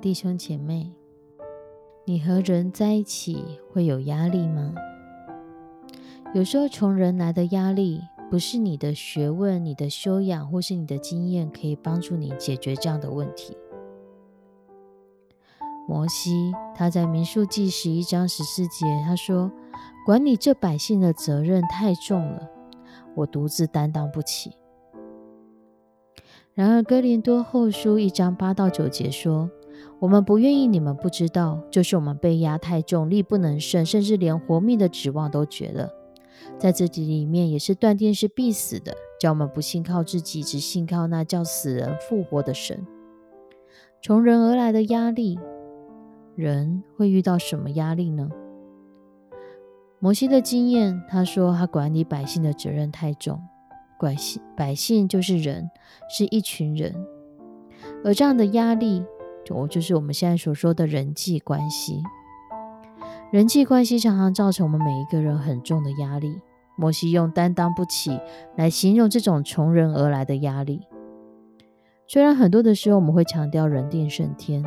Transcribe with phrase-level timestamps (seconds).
[0.00, 0.90] 弟兄姐妹，
[2.06, 4.74] 你和人在一起会有压力吗？
[6.32, 13.54] 有时候从人来的压力，不是你的学问、你的修养或是你的经验可以帮助你解决这样的问题。
[15.86, 19.52] 摩西他在民数记十一章十四节他说
[20.06, 22.48] ：“管理这百姓的责任太重了，
[23.16, 24.52] 我独自担当不起。”
[26.54, 29.50] 然而，哥林多后书一章八到九节说
[29.98, 35.90] ：“我们不愿意你们不知道，就是我们被压太重，力不能胜，甚至连活命的指望都绝了。
[36.58, 42.86] 在自己里面也是断定是必死的，叫我们不信靠自己，只信靠那叫死人复活的神。
[44.02, 45.38] 从人而来的压力，
[46.34, 48.30] 人会遇到什么压力呢？
[49.98, 53.42] 摩西的经验，他说他管理百姓的责任太重。”
[54.00, 55.70] 百姓，百姓就是人，
[56.08, 56.94] 是一群人，
[58.02, 59.04] 而这样的压力，
[59.50, 62.02] 就就是我们现在所说的人际关系。
[63.30, 66.40] 人际关系常常造成我们每一个人很重的压力。
[66.76, 68.18] 摩西用担当不起
[68.56, 70.80] 来形容这种从人而来的压力。
[72.06, 74.64] 虽然很多的时候我们会强调人定胜天，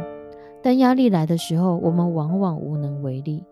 [0.61, 3.43] 但压力来的时候，我们往往无能为力。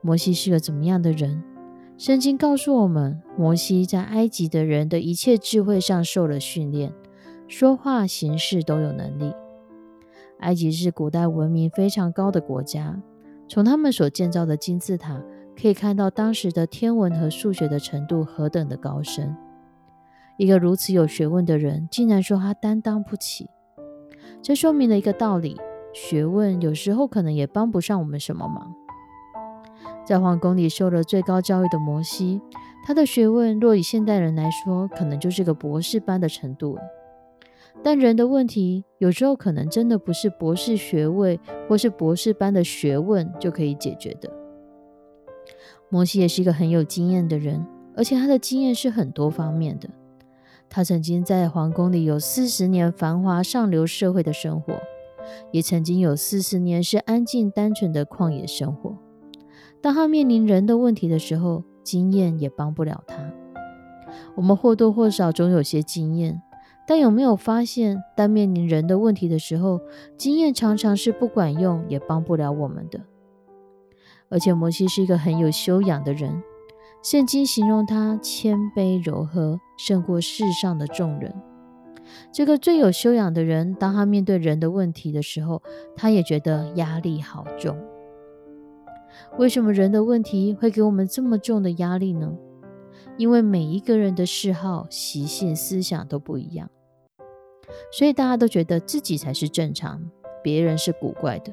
[0.00, 1.42] 摩西是个怎么样的人？
[1.98, 6.92] 圣经告诉我们，摩西在埃及的人的一切智慧上受了训练，
[7.48, 9.34] 说话行事都有能力。
[10.40, 13.00] 埃及是古代文明非常高的国家，
[13.48, 15.22] 从他们所建造的金字塔
[15.60, 19.34] 可以看到当时的天文和数学的程度何等的高深。
[20.36, 23.48] 一个如此有学问的人，竟然说他担当不起，
[24.42, 25.56] 这说明了一个道理：
[25.94, 28.74] 学问有时候可能也帮不上我们什么忙。
[30.04, 32.40] 在皇宫里受了最高教育的摩西，
[32.86, 36.82] 他的学问若以现代人来说，可能就是个博士般的程度了。
[37.82, 41.38] 但人的问题，有时候可能真的不是博士学位
[41.68, 44.30] 或是博士班的学问就可以解决的。
[45.88, 47.64] 摩西也是一个很有经验的人，
[47.96, 49.88] 而且他的经验是很多方面的。
[50.68, 54.74] 他曾经在皇宫里有四十年繁华上流社会的生活，
[55.52, 58.98] 也曾经有四十年是安静单纯的旷野生活。
[59.80, 63.16] 当他面临人的问题的时候，经验也帮不了他。
[64.34, 66.42] 我们或多或少总有些经验，
[66.86, 69.80] 但有没有发现，当面临人的问题的时候，
[70.16, 73.00] 经验常常是不管用，也帮不了我们的。
[74.28, 76.42] 而且摩西是一个很有修养的人，
[77.02, 81.34] 圣经形容他谦卑柔和，胜过世上的众人。
[82.32, 85.62] 这个最有修养的人，当他面对人的问题的时候，
[85.96, 87.76] 他也觉得压力好重。
[89.38, 92.32] 为什么人的问题会给我们这么重的压力呢？
[93.16, 96.68] 因为每一个人的嗜好、习性、思想都不一样，
[97.90, 100.02] 所以大家都觉得自己才是正常，
[100.42, 101.52] 别人是古怪的。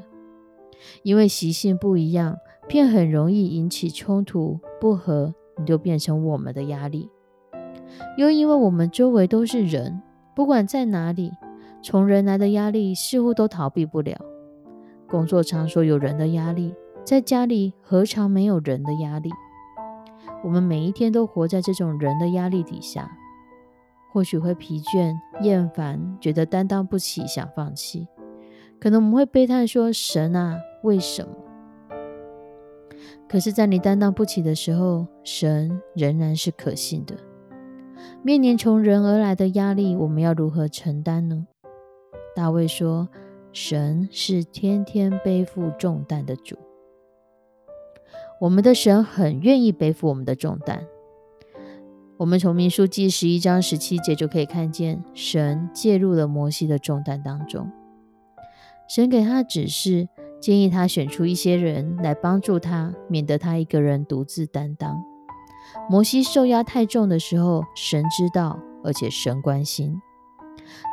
[1.04, 7.10] 因为习性不一样，便很容易引起冲突、不和，你就变成我们的压力。
[8.18, 10.02] 又因为我们周围都是人，
[10.36, 11.32] 不管在哪里，
[11.82, 14.20] 从人来的压力似乎都逃避不了。
[15.08, 16.74] 工作场所有人的压力。
[17.06, 19.30] 在家里何尝没有人的压力？
[20.42, 23.12] 我们每一天都活在这种人的压力底下，
[24.14, 25.12] 或许会疲倦、
[25.42, 28.08] 厌烦，觉得担当不起，想放弃。
[28.80, 31.34] 可能我们会悲叹说：“神啊，为什么？”
[33.28, 37.16] 可是，在你担当不起的时候，神仍然是可信的。
[38.22, 41.48] 面临从人而来的压力，我们要如何承担呢？
[42.36, 43.10] 大卫说
[43.52, 46.56] ：“神是天天背负重担的主。”
[48.40, 50.86] 我们的神很愿意背负我们的重担。
[52.24, 57.70] 我们从民书记十一章十七节就可以看见，神介入了摩西的重担当中。
[58.88, 60.08] 神给他指示，
[60.40, 65.04] 建议他选出一些人来帮助他，免得他一个人独自担当。
[65.90, 70.00] 摩西受压太重的时候，神知道，而且神关心。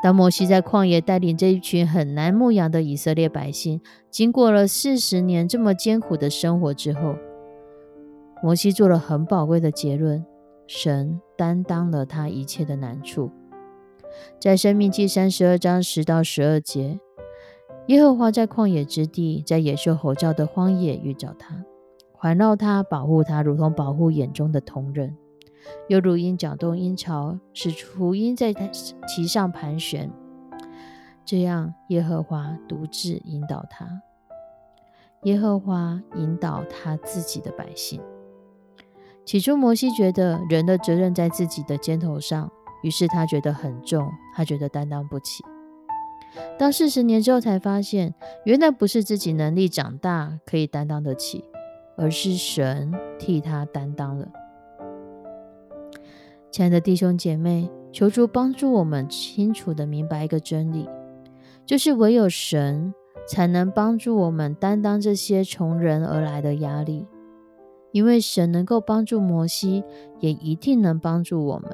[0.02, 3.80] 当摩西在旷野带领这一群很难牧养的以色列百姓，
[4.10, 7.14] 经过了四十年这么艰苦的生活之后，
[8.42, 10.26] 摩西做了很宝贵的结论：
[10.72, 13.32] 神担当了他一切的难处。
[14.38, 17.00] 在生命记三十二章十到十二节，
[17.88, 21.64] 耶和华在旷野之地，在野兽吼叫的荒野遇着他，
[22.12, 25.16] 环绕他，保护他，如同保护眼中的瞳人。
[25.88, 28.54] 又如鹰搅动鹰巢，使雏鹰在
[29.08, 30.08] 其上盘旋。
[31.24, 34.02] 这样，耶和华独自引导他。
[35.24, 38.00] 耶和华引导他自己的百姓。
[39.24, 42.50] 起初，摩西觉得人的责任在自己的肩头上，
[42.82, 45.44] 于是他觉得很重，他觉得担当不起。
[46.58, 48.14] 到四十年之后，才发现
[48.44, 51.44] 原来不是自己能力长大可以担当得起，
[51.96, 54.28] 而是神替他担当了。
[56.50, 60.88] 亲爱的弟兄姐妹，求主帮助我们清楚的明白一个真理，
[61.64, 62.92] 就是唯有神
[63.28, 67.06] 才能帮助我们担当这些从人而来的压力。
[67.92, 69.84] 因为神能够帮助摩西，
[70.18, 71.70] 也一定能帮助我们。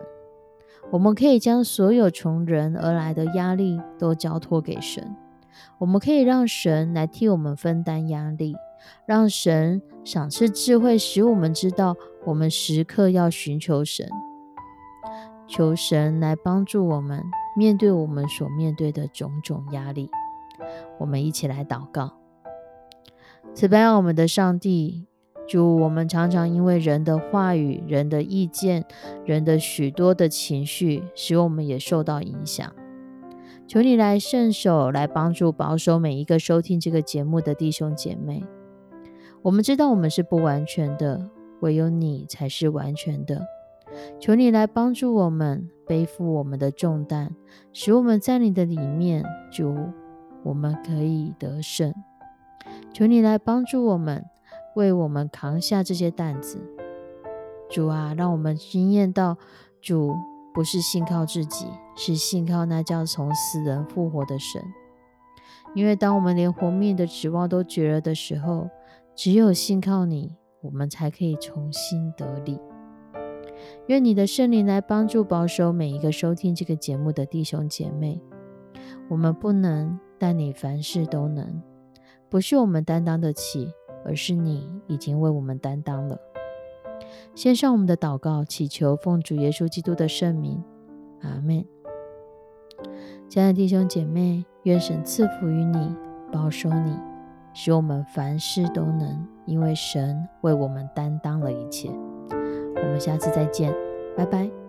[0.91, 5.17] 我们可以将所有从人而来的压力都交托给神，
[5.79, 8.55] 我们可以让神来替我们分担压力，
[9.05, 14.09] 让神赏赐智慧，使我们知道我们时刻要寻求神。
[15.49, 17.23] 求神来帮助我们
[17.57, 20.11] 面对我们所面对的种种压力。
[20.99, 22.13] 我们一起来祷告：
[23.55, 25.07] 慈悲我们的上帝，
[25.47, 28.85] 主，我们常常因为人的话语、人的意见、
[29.25, 32.73] 人的许多的情绪，使我们也受到影响。
[33.69, 38.45] 求你来圣手，来帮助保守每一个收听这个节目的弟兄姐妹。
[39.43, 43.45] 我们知道我们是不完全的，唯有你才是完全的。
[44.21, 47.31] 求你来帮助我们背负我们的重担，
[47.73, 49.75] 使我们在你的里面，主，
[50.43, 51.95] 我们可以得胜。
[52.93, 54.25] 求你来帮助我们，
[54.77, 56.59] 为我们扛下这些担子。
[57.69, 59.37] 主啊，让我们惊艳到，
[59.81, 60.15] 主
[60.55, 64.63] 不是信靠自己，是信靠那叫从死人复活的神。
[65.75, 68.69] 因为当我们连活命的指望都绝了的时候，
[69.15, 72.61] 只有信靠你，我们才可以重新得力。
[73.87, 78.23] 愿你的圣灵来帮助保守每一个收听这个节目的弟兄姐妹。
[79.09, 81.63] 我们不能，但你凡事都能。
[82.29, 83.71] 不是我们担当得起，
[84.07, 86.19] 而是你已经为我们担当了。
[87.35, 90.63] 献上我们的祷告，祈求奉主耶稣基督的圣名，
[91.23, 91.65] 阿门。
[93.29, 95.95] 亲爱的弟兄姐妹，愿神赐福于你，
[96.33, 96.97] 保守你，
[97.53, 101.91] 使我们凡事都能，因为神为我们担当了一切。
[102.31, 103.75] 我们下次再见，
[104.17, 104.66] 拜拜。